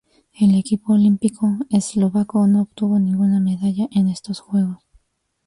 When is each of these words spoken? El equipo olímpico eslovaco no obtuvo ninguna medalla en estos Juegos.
El 0.33 0.55
equipo 0.57 0.93
olímpico 0.93 1.59
eslovaco 1.69 2.47
no 2.47 2.63
obtuvo 2.63 2.97
ninguna 2.97 3.39
medalla 3.39 3.87
en 3.91 4.07
estos 4.07 4.39
Juegos. 4.39 4.79